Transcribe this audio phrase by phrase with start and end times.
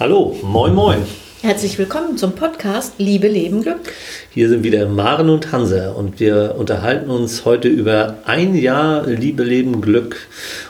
[0.00, 1.02] Hallo, moin moin.
[1.42, 3.92] Herzlich willkommen zum Podcast Liebe, Leben, Glück.
[4.30, 9.42] Hier sind wieder Maren und Hansa und wir unterhalten uns heute über ein Jahr Liebe,
[9.42, 10.16] Leben, Glück.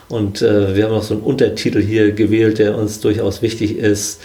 [0.09, 4.21] Und äh, wir haben noch so einen Untertitel hier gewählt, der uns durchaus wichtig ist.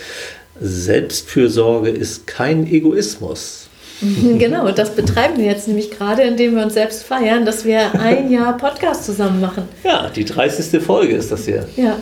[0.60, 3.68] Selbstfürsorge ist kein Egoismus.
[4.40, 8.32] genau, das betreiben wir jetzt nämlich gerade, indem wir uns selbst feiern, dass wir ein
[8.32, 9.68] Jahr Podcast zusammen machen.
[9.84, 10.82] Ja, die 30.
[10.82, 11.68] Folge ist das hier.
[11.76, 11.98] Ja.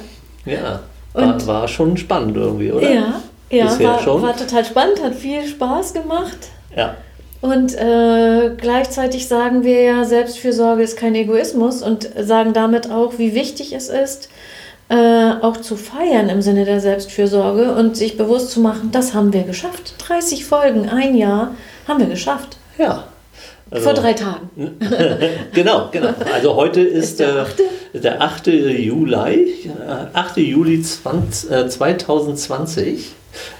[0.45, 0.83] Ja,
[1.13, 2.91] war, war schon spannend irgendwie, oder?
[2.91, 4.21] Ja, ja Bisher war, schon?
[4.21, 6.37] war total spannend, hat viel Spaß gemacht.
[6.75, 6.95] Ja.
[7.41, 13.35] Und äh, gleichzeitig sagen wir ja, Selbstfürsorge ist kein Egoismus und sagen damit auch, wie
[13.35, 14.29] wichtig es ist,
[14.89, 19.33] äh, auch zu feiern im Sinne der Selbstfürsorge und sich bewusst zu machen, das haben
[19.33, 19.95] wir geschafft.
[20.07, 21.55] 30 Folgen, ein Jahr
[21.87, 22.57] haben wir geschafft.
[22.77, 23.05] Ja.
[23.73, 24.49] Also- Vor drei Tagen.
[25.53, 26.09] genau, genau.
[26.31, 27.63] Also heute ist, Ist der äh, achte?
[27.93, 28.47] der 8.
[28.47, 29.15] Juli,
[29.65, 30.37] äh, 8.
[30.37, 33.11] Juli 20, äh, 2020,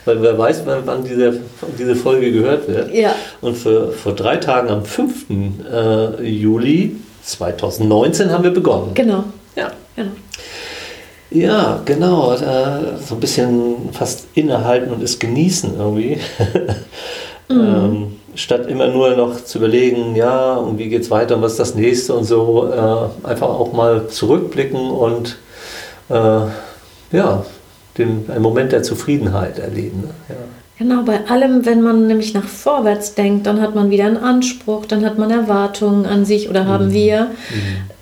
[0.05, 1.39] weil wer weiß, wann, diese,
[1.79, 2.93] diese Folge gehört wird.
[2.93, 3.15] Ja.
[3.41, 5.25] Und für, vor drei Tagen am 5.
[5.71, 8.91] Äh, Juli 2019 haben wir begonnen.
[8.93, 9.23] Genau.
[9.55, 9.71] Ja.
[9.95, 10.11] genau.
[11.31, 12.33] Ja, genau.
[12.33, 16.19] Äh, so ein bisschen fast innehalten und es genießen irgendwie.
[17.49, 21.59] ähm, statt immer nur noch zu überlegen, ja, und wie geht's weiter und was ist
[21.59, 25.37] das nächste und so, äh, einfach auch mal zurückblicken und
[26.09, 26.41] äh,
[27.11, 27.45] ja,
[27.97, 30.01] den, einen Moment der Zufriedenheit erleben.
[30.01, 30.09] Ne?
[30.29, 30.35] Ja.
[30.79, 34.85] Genau, bei allem, wenn man nämlich nach vorwärts denkt, dann hat man wieder einen Anspruch,
[34.85, 37.31] dann hat man Erwartungen an sich oder haben wir.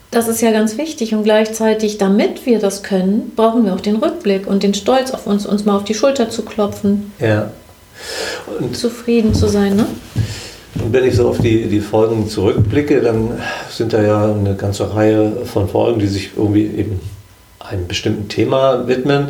[0.10, 3.98] Das ist ja ganz wichtig und gleichzeitig, damit wir das können, brauchen wir auch den
[3.98, 7.52] Rückblick und den Stolz auf uns, uns mal auf die Schulter zu klopfen, ja.
[8.60, 9.76] Und zufrieden zu sein.
[9.76, 9.86] Ne?
[10.84, 14.94] Und wenn ich so auf die, die Folgen zurückblicke, dann sind da ja eine ganze
[14.96, 17.00] Reihe von Folgen, die sich irgendwie eben
[17.60, 19.30] einem bestimmten Thema widmen.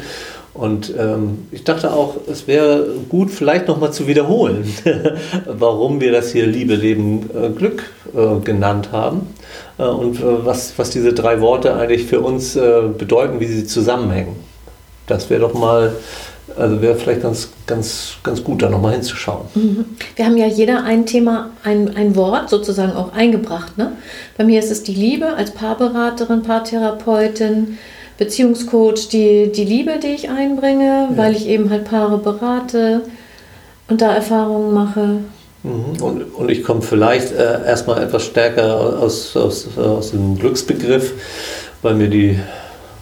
[0.53, 4.65] Und ähm, ich dachte auch, es wäre gut, vielleicht nochmal zu wiederholen,
[5.45, 9.27] warum wir das hier Liebe, Leben, äh, Glück äh, genannt haben
[9.77, 13.65] äh, und äh, was, was diese drei Worte eigentlich für uns äh, bedeuten, wie sie
[13.65, 14.35] zusammenhängen.
[15.07, 15.93] Das wäre doch mal,
[16.61, 19.45] also wäre vielleicht ganz, ganz, ganz gut, da nochmal hinzuschauen.
[20.15, 23.77] Wir haben ja jeder ein Thema, ein, ein Wort sozusagen auch eingebracht.
[23.77, 23.93] Ne?
[24.37, 27.79] Bei mir ist es die Liebe als Paarberaterin, Paartherapeutin,
[28.19, 33.01] Beziehungscoach, die, die Liebe, die ich einbringe, weil ich eben halt Paare berate
[33.87, 35.17] und da Erfahrungen mache.
[35.63, 36.01] Mhm.
[36.01, 41.13] Und, und ich komme vielleicht äh, erstmal etwas stärker aus, aus, aus dem Glücksbegriff,
[41.81, 42.37] weil mir die,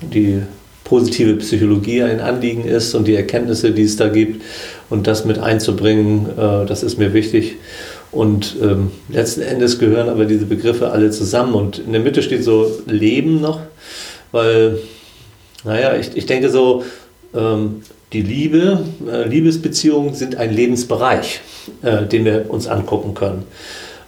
[0.01, 0.43] die
[0.89, 4.41] positive Psychologie ein Anliegen ist und die Erkenntnisse, die es da gibt.
[4.89, 7.57] Und das mit einzubringen, äh, das ist mir wichtig.
[8.11, 11.53] Und ähm, letzten Endes gehören aber diese Begriffe alle zusammen.
[11.53, 13.59] Und in der Mitte steht so Leben noch,
[14.31, 14.79] weil,
[15.63, 16.83] naja, ich, ich denke so,
[17.35, 21.41] ähm, die Liebe, äh, Liebesbeziehungen sind ein Lebensbereich,
[21.83, 23.44] äh, den wir uns angucken können.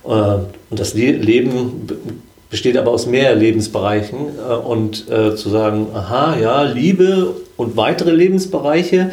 [0.04, 1.98] Äh, und das Le Leben be-
[2.52, 4.20] besteht aber aus mehr Lebensbereichen.
[4.38, 9.12] Äh, und äh, zu sagen, aha, ja, Liebe und weitere Lebensbereiche,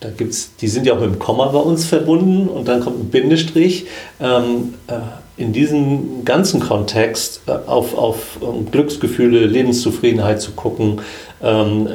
[0.00, 3.04] da gibt's, die sind ja auch mit dem Komma bei uns verbunden und dann kommt
[3.04, 3.86] ein Bindestrich.
[4.20, 4.94] Ähm, äh,
[5.36, 11.00] in diesem ganzen Kontext äh, auf, auf ähm, Glücksgefühle, Lebenszufriedenheit zu gucken,
[11.42, 11.88] ähm,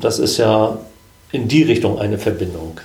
[0.00, 0.78] das ist ja
[1.32, 2.80] in die Richtung eine Verbindung.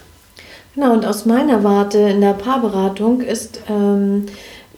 [0.76, 4.26] Genau, und aus meiner Warte in der Paarberatung ist, ähm,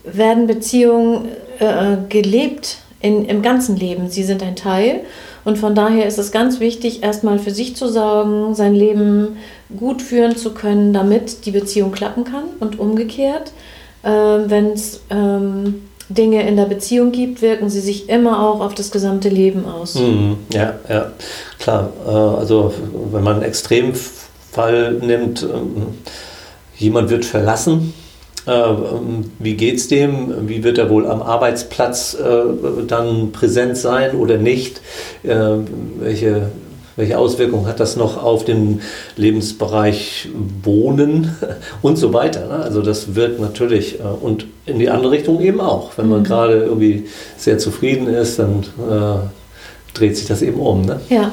[0.04, 4.08] werden Beziehungen äh, gelebt in, im ganzen Leben.
[4.08, 5.00] Sie sind ein Teil.
[5.44, 9.36] Und von daher ist es ganz wichtig, erstmal für sich zu sorgen, sein Leben
[9.76, 13.52] gut führen zu können, damit die Beziehung klappen kann und umgekehrt.
[14.04, 18.74] Ähm, Wenn es ähm, Dinge in der Beziehung gibt, wirken sie sich immer auch auf
[18.74, 19.96] das gesamte Leben aus.
[19.96, 21.12] Mhm, ja, ja,
[21.58, 21.92] klar.
[22.06, 22.72] Äh, also
[23.12, 25.94] wenn man einen Extremfall nimmt, ähm,
[26.76, 27.94] jemand wird verlassen.
[28.46, 30.48] Äh, ähm, Wie geht's dem?
[30.48, 34.80] Wie wird er wohl am Arbeitsplatz äh, dann präsent sein oder nicht?
[35.22, 35.58] Äh,
[36.00, 36.50] Welche,
[36.96, 38.80] welche Auswirkungen hat das noch auf den
[39.16, 40.28] Lebensbereich
[40.62, 41.36] Wohnen
[41.82, 42.46] und so weiter?
[42.48, 42.64] ne?
[42.64, 45.92] Also das wirkt natürlich äh, und in die andere Richtung eben auch.
[45.96, 47.04] Wenn man gerade irgendwie
[47.36, 50.82] sehr zufrieden ist, dann äh, dreht sich das eben um.
[50.82, 51.00] Ne?
[51.08, 51.32] Ja,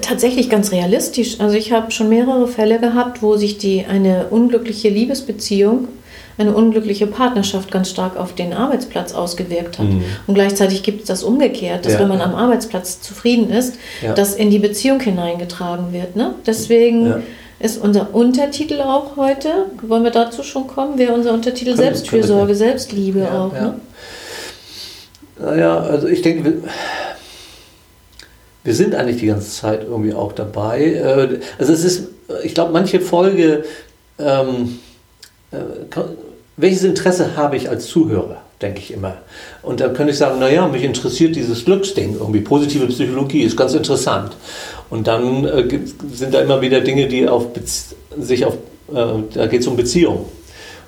[0.00, 1.40] tatsächlich ganz realistisch.
[1.40, 5.88] Also ich habe schon mehrere Fälle gehabt, wo sich die eine unglückliche Liebesbeziehung,
[6.38, 9.86] eine unglückliche Partnerschaft ganz stark auf den Arbeitsplatz ausgewirkt hat.
[9.86, 10.02] Mhm.
[10.26, 12.00] Und gleichzeitig gibt es das umgekehrt, dass Ja.
[12.00, 14.12] wenn man am Arbeitsplatz zufrieden ist, Ja.
[14.12, 16.14] das in die Beziehung hineingetragen wird.
[16.16, 16.34] Ne?
[16.46, 17.20] Deswegen Ja.
[17.58, 19.48] ist unser Untertitel auch heute,
[19.82, 23.54] wollen wir dazu schon kommen, wäre unser Untertitel Können Selbstfürsorge, können Selbstliebe auch.
[23.54, 23.60] ja.
[23.62, 23.80] Ne?
[25.38, 26.52] Naja, also ich denke, wir,
[28.64, 30.84] wir sind eigentlich die ganze Zeit irgendwie auch dabei.
[30.84, 32.08] Äh, Also es ist,
[32.42, 33.64] ich glaube, manche Folge,
[34.18, 34.78] ähm,
[35.52, 35.56] äh,
[36.56, 39.18] welches Interesse habe ich als Zuhörer, denke ich immer.
[39.62, 43.74] Und dann könnte ich sagen, naja, mich interessiert dieses Glücksding irgendwie, positive Psychologie ist ganz
[43.74, 44.36] interessant.
[44.88, 45.80] Und dann äh,
[46.12, 47.46] sind da immer wieder Dinge, die auf
[48.18, 48.54] sich auf,
[48.92, 49.04] äh,
[49.34, 50.24] da geht es um Beziehungen.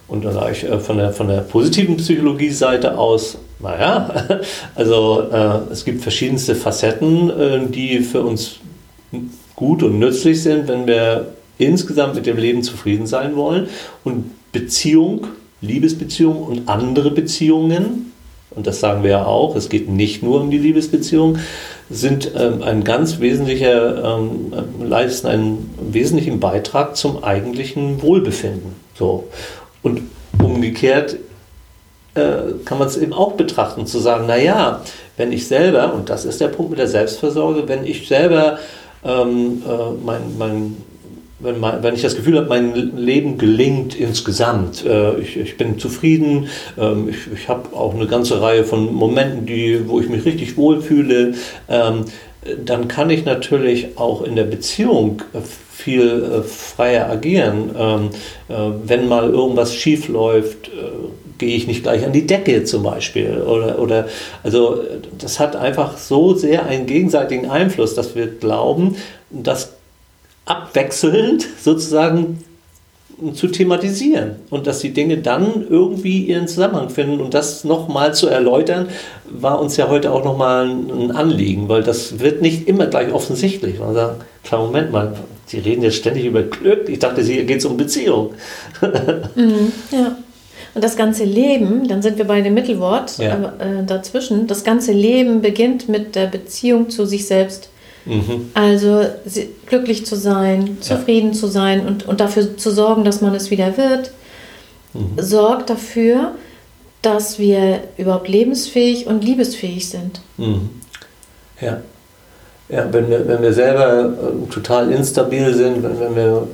[0.09, 4.41] Und dann sage ich äh, von der, von der positiven Psychologie-Seite aus, naja,
[4.75, 8.57] also äh, es gibt verschiedenste Facetten, äh, die für uns
[9.55, 13.69] gut und nützlich sind, wenn wir insgesamt mit dem Leben zufrieden sein wollen.
[14.05, 15.27] Und Beziehung,
[15.61, 18.13] Liebesbeziehung und andere Beziehungen,
[18.51, 21.39] und das sagen wir ja auch, es geht nicht nur um die Liebesbeziehung,
[21.91, 24.53] sind ähm, ein ganz wesentlicher, ähm,
[24.83, 28.75] leisten einen wesentlichen Beitrag zum eigentlichen Wohlbefinden.
[28.95, 29.29] So.
[29.83, 30.03] Und
[30.43, 31.17] umgekehrt
[32.15, 34.83] äh, kann man es eben auch betrachten, zu sagen, naja,
[35.17, 38.59] wenn ich selber, und das ist der Punkt mit der Selbstversorge, wenn ich selber
[39.05, 40.77] ähm, äh, mein, mein,
[41.41, 45.79] wenn, mein, wenn ich das Gefühl habe, mein Leben gelingt insgesamt, äh, ich, ich bin
[45.79, 46.49] zufrieden,
[46.79, 50.57] ähm, ich, ich habe auch eine ganze Reihe von Momenten, die, wo ich mich richtig
[50.57, 51.35] wohlfühle,
[51.69, 52.05] ähm,
[52.65, 55.23] dann kann ich natürlich auch in der Beziehung
[55.79, 57.71] viel äh, freier agieren.
[57.79, 58.11] Ähm,
[58.49, 60.71] äh, wenn mal irgendwas schief läuft, äh,
[61.39, 63.41] gehe ich nicht gleich an die Decke zum Beispiel.
[63.43, 64.09] Oder, oder,
[64.43, 64.83] also
[65.17, 68.97] das hat einfach so sehr einen gegenseitigen Einfluss, dass wir glauben,
[69.31, 69.78] dass
[70.49, 72.45] abwechselnd sozusagen
[73.35, 78.29] zu thematisieren und dass die Dinge dann irgendwie ihren Zusammenhang finden und das nochmal zu
[78.29, 78.89] erläutern,
[79.29, 83.81] war uns ja heute auch nochmal ein Anliegen, weil das wird nicht immer gleich offensichtlich.
[83.81, 85.17] Man sagt, klar, Moment mal,
[85.47, 86.89] Sie reden jetzt ständig über Glück.
[86.89, 88.35] Ich dachte, hier geht es um Beziehung.
[89.35, 90.17] Mhm, ja.
[90.75, 93.55] Und das ganze Leben, dann sind wir bei dem Mittelwort ja.
[93.59, 97.71] äh, dazwischen, das ganze Leben beginnt mit der Beziehung zu sich selbst.
[98.09, 98.51] Mhm.
[98.55, 99.05] Also
[99.67, 101.39] glücklich zu sein, zufrieden ja.
[101.39, 104.13] zu sein und, und dafür zu sorgen, dass man es wieder wird,
[104.95, 105.23] mhm.
[105.23, 106.33] sorgt dafür,
[107.03, 110.21] dass wir überhaupt lebensfähig und liebesfähig sind.
[110.39, 110.71] Mhm.
[111.61, 111.83] Ja.
[112.71, 116.49] Ja, wenn wir, wenn wir selber äh, total instabil sind, wenn, wenn wir,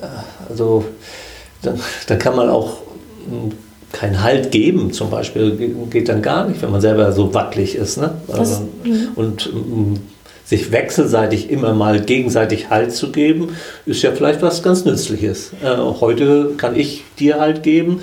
[0.00, 0.06] äh,
[0.48, 0.84] also,
[1.62, 1.78] dann,
[2.08, 2.78] dann kann man auch
[3.28, 3.52] hm,
[3.92, 7.98] keinen Halt geben, zum Beispiel, geht dann gar nicht, wenn man selber so wackelig ist.
[7.98, 8.12] Ne?
[8.32, 8.68] Also,
[9.14, 10.00] und hm,
[10.52, 13.56] sich wechselseitig immer mal gegenseitig Halt zu geben,
[13.86, 15.52] ist ja vielleicht was ganz Nützliches.
[15.62, 18.00] Äh, heute kann ich dir Halt geben,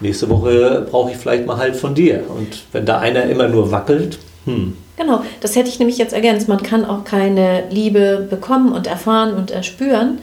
[0.00, 2.24] nächste Woche brauche ich vielleicht mal Halt von dir.
[2.28, 4.76] Und wenn da einer immer nur wackelt, hm.
[4.96, 6.48] Genau, das hätte ich nämlich jetzt ergänzt.
[6.48, 10.18] Man kann auch keine Liebe bekommen und erfahren und erspüren,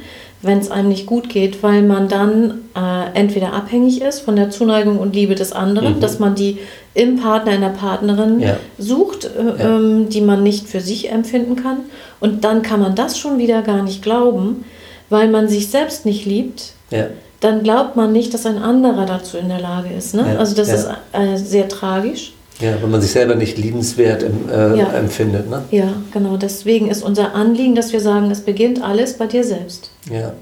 [0.45, 4.49] wenn es einem nicht gut geht, weil man dann äh, entweder abhängig ist von der
[4.49, 5.99] Zuneigung und Liebe des anderen, mhm.
[5.99, 6.59] dass man die
[6.93, 8.57] im Partner, in der Partnerin ja.
[8.77, 9.77] sucht, äh, ja.
[9.77, 11.77] ähm, die man nicht für sich empfinden kann.
[12.19, 14.65] Und dann kann man das schon wieder gar nicht glauben,
[15.09, 16.73] weil man sich selbst nicht liebt.
[16.91, 17.07] Ja.
[17.39, 20.15] Dann glaubt man nicht, dass ein anderer dazu in der Lage ist.
[20.15, 20.37] Ne?
[20.39, 22.34] Also das ist äh, sehr tragisch.
[22.59, 24.93] Ja, wenn man sich selber nicht liebenswert äh, ja.
[24.93, 25.49] empfindet.
[25.49, 25.63] Ne?
[25.71, 26.37] Ja, genau.
[26.37, 29.91] Deswegen ist unser Anliegen, dass wir sagen, es beginnt alles bei dir selbst.
[30.09, 30.33] Ja.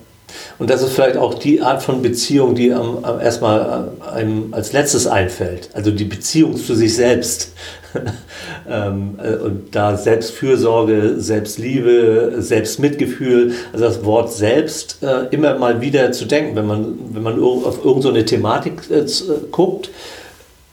[0.59, 4.53] Und das ist vielleicht auch die Art von Beziehung, die am, am erstmal äh, einem
[4.53, 5.69] als letztes einfällt.
[5.73, 7.53] Also die Beziehung zu sich selbst.
[8.69, 16.11] ähm, äh, und da Selbstfürsorge, Selbstliebe, Selbstmitgefühl, also das Wort selbst äh, immer mal wieder
[16.11, 19.05] zu denken, wenn man, wenn man auf irgendeine so Thematik äh,
[19.51, 19.91] guckt äh,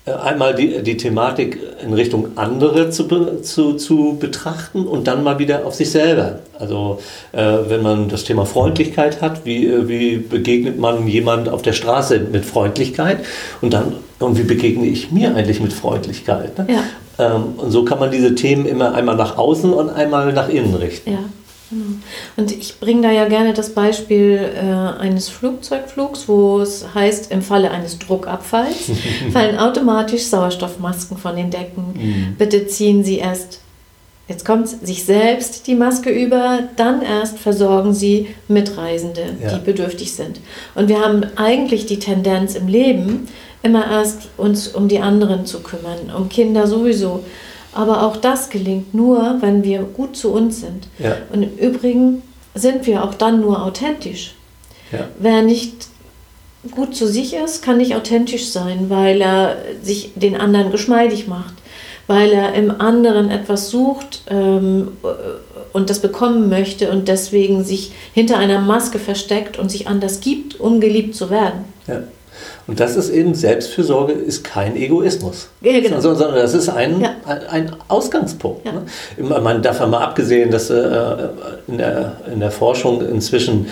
[0.06, 3.06] einmal die, die Thematik in Richtung andere zu,
[3.42, 6.40] zu, zu betrachten und dann mal wieder auf sich selber.
[6.58, 7.00] Also
[7.32, 11.72] äh, wenn man das Thema Freundlichkeit hat, wie, äh, wie begegnet man jemand auf der
[11.72, 13.18] Straße mit Freundlichkeit
[13.60, 16.58] und dann und wie begegne ich mir eigentlich mit Freundlichkeit.
[16.58, 16.66] Ne?
[16.68, 17.34] Ja.
[17.36, 20.74] Ähm, und so kann man diese Themen immer einmal nach außen und einmal nach innen
[20.74, 21.12] richten.
[21.12, 21.18] Ja.
[21.70, 21.84] Genau.
[22.36, 27.42] Und ich bringe da ja gerne das Beispiel äh, eines Flugzeugflugs, wo es heißt, im
[27.42, 28.90] Falle eines Druckabfalls
[29.32, 31.94] fallen automatisch Sauerstoffmasken von den Decken.
[31.94, 32.36] Mhm.
[32.36, 33.60] Bitte ziehen Sie erst,
[34.28, 39.54] jetzt kommt sich selbst die Maske über, dann erst versorgen Sie Mitreisende, ja.
[39.54, 40.40] die bedürftig sind.
[40.74, 43.28] Und wir haben eigentlich die Tendenz im Leben,
[43.62, 47.22] immer erst uns um die anderen zu kümmern, um Kinder sowieso
[47.72, 50.88] aber auch das gelingt nur, wenn wir gut zu uns sind.
[50.98, 51.16] Ja.
[51.32, 52.22] Und im Übrigen
[52.54, 54.34] sind wir auch dann nur authentisch.
[54.92, 55.08] Ja.
[55.18, 55.88] Wer nicht
[56.70, 61.54] gut zu sich ist, kann nicht authentisch sein, weil er sich den anderen geschmeidig macht,
[62.06, 64.88] weil er im anderen etwas sucht ähm,
[65.72, 70.58] und das bekommen möchte und deswegen sich hinter einer Maske versteckt und sich anders gibt,
[70.60, 71.64] um geliebt zu werden.
[71.86, 72.02] Ja.
[72.70, 75.48] Und das ist eben, Selbstfürsorge ist kein Egoismus.
[75.60, 75.98] Ja, genau.
[75.98, 77.16] sondern das ist ein, ja.
[77.50, 78.64] ein Ausgangspunkt.
[78.64, 78.74] Ja.
[78.74, 79.40] Ne?
[79.40, 81.30] Man darf mal abgesehen, dass äh,
[81.66, 83.66] in, der, in der Forschung inzwischen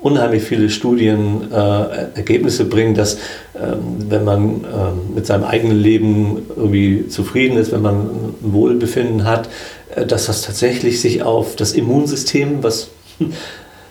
[0.00, 3.18] unheimlich viele Studien äh, Ergebnisse bringen, dass
[3.54, 9.24] ähm, wenn man ähm, mit seinem eigenen Leben irgendwie zufrieden ist, wenn man ein Wohlbefinden
[9.24, 9.50] hat,
[9.94, 12.88] äh, dass das tatsächlich sich auf das Immunsystem, was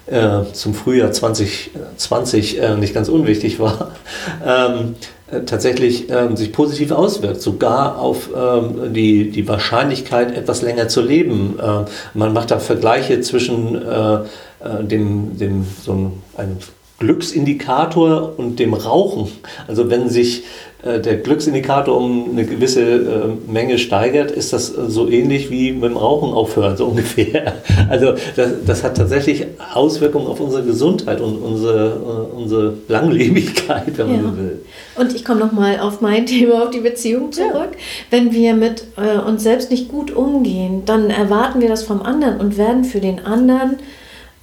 [0.07, 3.91] äh, zum Frühjahr 2020 äh, nicht ganz unwichtig war,
[4.45, 4.95] ähm,
[5.29, 11.01] äh, tatsächlich ähm, sich positiv auswirkt, sogar auf ähm, die, die Wahrscheinlichkeit, etwas länger zu
[11.01, 11.59] leben.
[11.59, 16.57] Äh, man macht da Vergleiche zwischen äh, äh dem, dem, so einem
[16.99, 19.27] Glücksindikator und dem Rauchen.
[19.67, 20.43] Also wenn sich
[20.83, 25.91] äh, der Glücksindikator um eine gewisse äh, Menge steigert, ist das so ähnlich wie mit
[25.91, 27.53] dem Rauchen aufhören, so ungefähr.
[27.89, 34.07] Also das, das hat tatsächlich Auswirkungen auf unsere Gesundheit und unsere, äh, unsere Langlebigkeit, wenn
[34.07, 34.21] man ja.
[34.23, 34.61] so will.
[34.95, 37.53] Und ich komme nochmal auf mein Thema, auf die Beziehung zurück.
[37.53, 37.79] Ja.
[38.09, 42.39] Wenn wir mit äh, uns selbst nicht gut umgehen, dann erwarten wir das vom anderen
[42.39, 43.77] und werden für den anderen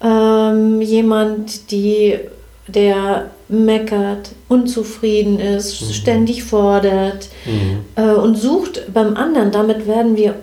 [0.02, 2.18] ähm, jemand, die
[2.66, 5.92] der meckert, unzufrieden ist, mhm.
[5.92, 7.84] ständig fordert mhm.
[7.96, 9.50] äh, und sucht beim anderen.
[9.50, 10.34] Damit werden wir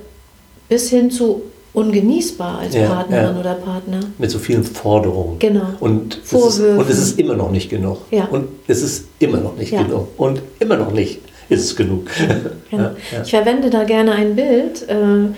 [0.70, 1.42] bis hin zu
[1.74, 3.40] ungenießbar als ja, Partnerin ja.
[3.40, 4.00] oder Partner.
[4.18, 5.40] Mit so vielen Forderungen.
[5.40, 5.68] Genau.
[5.80, 8.00] Und es, ist, und es ist immer noch nicht genug.
[8.12, 8.25] Ja.
[8.25, 10.08] Und es ist immer noch nicht genug.
[10.18, 12.08] Und immer noch nicht ist es genug.
[12.72, 12.92] Genau.
[13.22, 14.88] Ich verwende da gerne ein Bild.
[14.88, 15.34] Äh,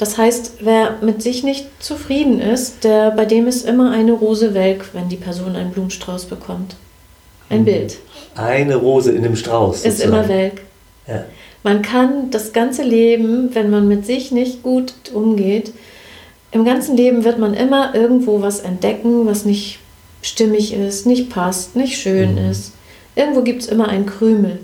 [0.00, 4.54] das heißt, wer mit sich nicht zufrieden ist, der, bei dem ist immer eine Rose
[4.54, 6.74] welk, wenn die Person einen Blumenstrauß bekommt.
[7.50, 7.64] Ein mhm.
[7.66, 7.98] Bild.
[8.34, 9.84] Eine Rose in dem Strauß.
[9.84, 10.62] Ist immer welk.
[11.06, 11.24] Ja.
[11.62, 15.74] Man kann das ganze Leben, wenn man mit sich nicht gut umgeht,
[16.50, 19.80] im ganzen Leben wird man immer irgendwo was entdecken, was nicht
[20.22, 22.50] stimmig ist, nicht passt, nicht schön mhm.
[22.50, 22.72] ist.
[23.16, 24.60] Irgendwo gibt es immer einen Krümel.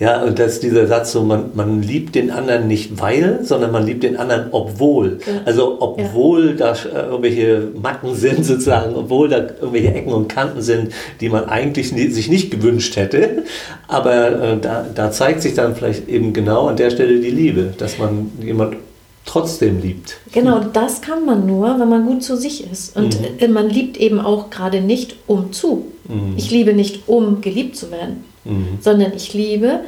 [0.00, 3.72] Ja, und das ist dieser Satz so, man, man liebt den anderen nicht weil, sondern
[3.72, 5.18] man liebt den anderen obwohl.
[5.26, 5.42] Ja.
[5.44, 6.72] Also obwohl ja.
[6.72, 11.46] da äh, irgendwelche Macken sind sozusagen, obwohl da irgendwelche Ecken und Kanten sind, die man
[11.46, 13.42] eigentlich sich nicht gewünscht hätte.
[13.88, 17.74] Aber äh, da, da zeigt sich dann vielleicht eben genau an der Stelle die Liebe,
[17.76, 18.76] dass man jemand
[19.24, 20.18] trotzdem liebt.
[20.32, 22.96] Genau, das kann man nur, wenn man gut zu sich ist.
[22.96, 23.52] Und mhm.
[23.52, 25.86] man liebt eben auch gerade nicht um zu.
[26.08, 26.34] Mhm.
[26.36, 28.78] Ich liebe nicht, um geliebt zu werden mhm.
[28.80, 29.80] sondern ich liebe,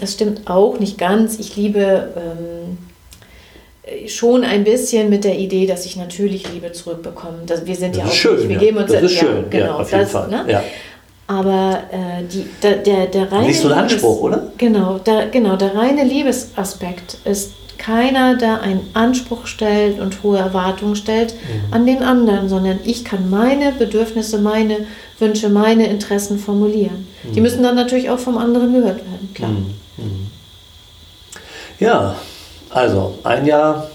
[0.00, 2.78] das stimmt auch nicht ganz, ich liebe ähm,
[4.08, 7.38] schon ein bisschen mit der Idee, dass ich natürlich Liebe zurückbekomme.
[7.46, 8.60] Das, wir sind das ja auch schön, nicht, wir ja.
[8.60, 10.28] geben uns das ist schön, ja, genau, ja, auf jeden das, Fall.
[10.28, 10.44] Ne?
[10.48, 10.64] Ja.
[11.28, 14.52] Aber äh, die, der, der, der reine Nicht so ein Anspruch, Liebes, oder?
[14.58, 20.96] Genau der, genau, der reine Liebesaspekt ist keiner, der einen Anspruch stellt und hohe Erwartungen
[20.96, 21.72] stellt mhm.
[21.72, 24.86] an den anderen, sondern ich kann meine Bedürfnisse, meine
[25.18, 27.06] Wünsche, meine Interessen formulieren.
[27.22, 27.32] Mhm.
[27.32, 29.50] Die müssen dann natürlich auch vom anderen gehört werden, klar.
[29.50, 29.74] Mhm.
[29.96, 30.26] mhm.
[31.78, 32.16] Ja,
[32.70, 33.90] also ein Jahr,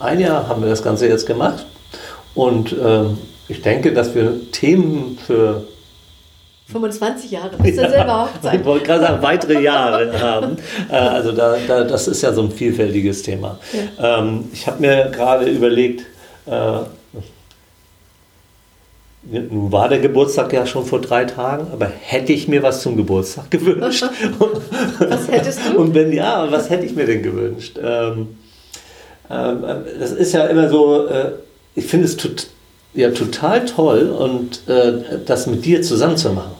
[0.00, 1.66] ein Jahr haben wir das Ganze jetzt gemacht
[2.34, 3.18] und ähm,
[3.48, 5.64] ich denke, dass wir Themen für
[6.70, 8.60] 25 Jahre bis ja, zur selber Hochzeit.
[8.60, 10.56] Ich wollte gerade sagen, weitere Jahre haben.
[10.90, 13.58] Äh, also da, da, das ist ja so ein vielfältiges Thema.
[13.98, 14.18] Ja.
[14.18, 16.04] Ähm, ich habe mir gerade überlegt,
[16.46, 16.80] äh,
[19.30, 22.96] nun war der Geburtstag ja schon vor drei Tagen, aber hätte ich mir was zum
[22.96, 24.04] Geburtstag gewünscht?
[24.98, 25.78] was hättest du?
[25.78, 27.78] Und wenn ja, was hätte ich mir denn gewünscht?
[27.82, 28.36] Ähm,
[29.30, 29.64] ähm,
[29.98, 31.32] das ist ja immer so, äh,
[31.74, 32.48] ich finde es tot,
[32.94, 36.52] ja, total toll und äh, das mit dir zusammen zu machen.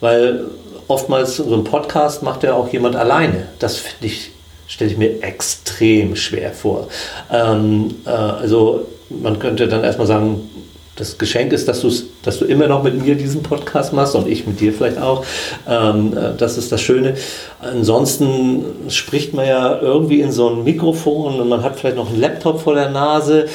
[0.00, 0.46] Weil
[0.88, 3.48] oftmals so ein Podcast macht ja auch jemand alleine.
[3.58, 4.30] Das finde ich,
[4.66, 6.88] stelle ich mir extrem schwer vor.
[7.30, 10.48] Ähm, äh, also man könnte dann erstmal sagen,
[10.96, 11.84] das Geschenk ist, dass,
[12.22, 15.24] dass du immer noch mit mir diesen Podcast machst und ich mit dir vielleicht auch.
[15.68, 17.14] Ähm, äh, das ist das Schöne.
[17.60, 22.20] Ansonsten spricht man ja irgendwie in so ein Mikrofon und man hat vielleicht noch einen
[22.20, 23.46] Laptop vor der Nase,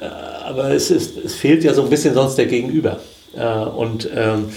[0.00, 2.98] äh, aber es, ist, es fehlt ja so ein bisschen sonst der Gegenüber.
[3.36, 4.50] Äh, und ähm,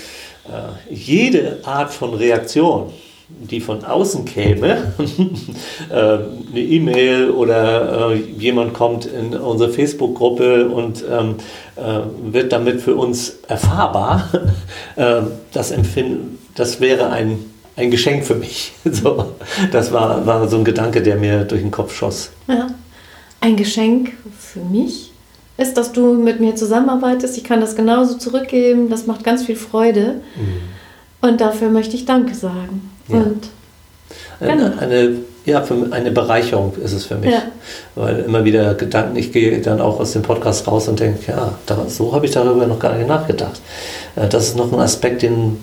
[0.46, 2.92] äh, jede Art von Reaktion,
[3.30, 4.94] die von außen käme,
[5.90, 11.36] äh, eine E-Mail oder jemand kommt in unsere Facebook-Gruppe und ähm,
[11.76, 14.30] äh, wird damit für uns erfahrbar,
[15.54, 17.40] das, empfinden, das wäre ein,
[17.76, 18.74] ein Geschenk für mich.
[18.86, 19.34] so,
[19.72, 22.32] das war, war so ein Gedanke, der mir durch den Kopf schoss.
[22.48, 22.68] Ja,
[23.42, 25.12] ein Geschenk für mich
[25.58, 27.38] ist, dass du mit mir zusammenarbeitest.
[27.38, 28.90] Ich kann das genauso zurückgeben.
[28.90, 30.22] Das macht ganz viel Freude.
[30.36, 31.28] Mhm.
[31.28, 32.90] Und dafür möchte ich Danke sagen.
[33.08, 33.18] Ja.
[33.18, 33.50] Und
[34.40, 37.32] eine, eine, ja, eine Bereicherung ist es für mich.
[37.32, 37.42] Ja.
[37.96, 41.56] Weil immer wieder Gedanken, ich gehe dann auch aus dem Podcast raus und denke, ja,
[41.66, 43.60] da, so habe ich darüber noch gar nicht nachgedacht.
[44.16, 45.58] Äh, das ist noch ein Aspekt, den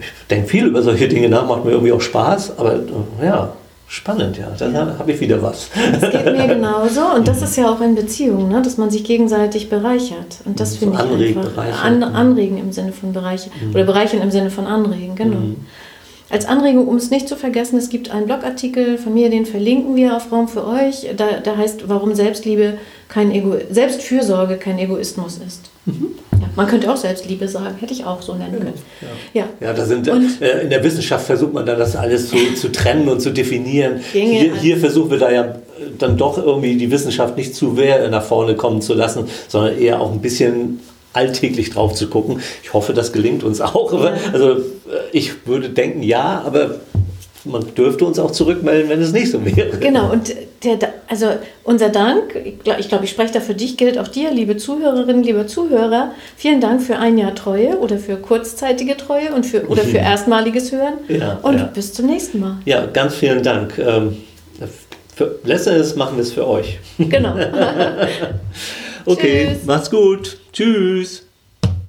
[0.00, 2.80] ich denke viel über solche Dinge nach, macht mir irgendwie auch Spaß, aber
[3.22, 3.52] ja,
[3.94, 4.48] Spannend, ja.
[4.58, 4.98] Dann ja.
[4.98, 5.68] habe ich wieder was.
[6.00, 7.14] Das geht mir genauso.
[7.14, 8.60] Und das ist ja auch in Beziehungen, ne?
[8.60, 10.38] dass man sich gegenseitig bereichert.
[10.44, 11.84] Und das so finde ich einfach.
[11.84, 13.52] An, anregen im Sinne von bereichern.
[13.62, 13.72] Mhm.
[13.72, 15.38] Oder bereichern im Sinne von anregen, genau.
[15.38, 15.56] Mhm.
[16.28, 19.94] Als Anregung, um es nicht zu vergessen, es gibt einen Blogartikel von mir, den verlinken
[19.94, 21.06] wir auf Raum für euch.
[21.16, 25.70] Da, da heißt, warum Selbstliebe kein Ego Selbstfürsorge kein Egoismus ist.
[25.86, 26.18] Mhm.
[26.56, 28.74] Man könnte auch Selbstliebe sagen, hätte ich auch so nennen können.
[29.32, 29.48] Ja, ja.
[29.60, 32.70] ja da sind und, äh, in der Wissenschaft versucht man dann das alles zu, zu
[32.70, 34.00] trennen und zu definieren.
[34.12, 35.56] Hier, hier, versuchen wir da ja
[35.98, 40.00] dann doch irgendwie die Wissenschaft nicht zu sehr nach vorne kommen zu lassen, sondern eher
[40.00, 40.80] auch ein bisschen
[41.12, 42.40] alltäglich drauf zu gucken.
[42.62, 43.92] Ich hoffe, das gelingt uns auch.
[43.92, 44.14] Ja.
[44.32, 44.58] Also äh,
[45.12, 46.76] ich würde denken, ja, aber
[47.44, 49.78] man dürfte uns auch zurückmelden, wenn es nicht so wäre.
[49.78, 51.26] Genau, und der, also
[51.64, 54.56] unser Dank, ich glaube, ich, glaub, ich spreche da für dich, gilt auch dir, liebe
[54.56, 56.12] Zuhörerinnen, liebe Zuhörer.
[56.36, 60.72] Vielen Dank für ein Jahr Treue oder für kurzzeitige Treue und für, oder für erstmaliges
[60.72, 60.94] Hören.
[61.08, 61.64] Ja, und ja.
[61.64, 62.58] bis zum nächsten Mal.
[62.64, 63.78] Ja, ganz vielen Dank.
[63.78, 64.16] Ähm,
[65.14, 66.78] für, letzteres machen wir es für euch.
[66.98, 67.34] Genau.
[69.04, 69.64] okay, Tschüss.
[69.64, 70.38] macht's gut.
[70.52, 71.24] Tschüss.